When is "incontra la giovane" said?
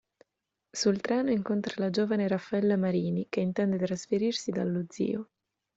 1.29-2.27